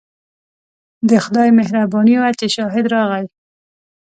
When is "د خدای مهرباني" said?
1.09-2.15